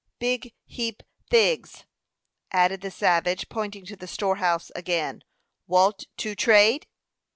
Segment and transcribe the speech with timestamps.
[0.17, 1.85] "Big heap thigs,"
[2.51, 5.23] added the savage, pointing to the storehouse again.
[5.67, 6.87] "Walt to trade?"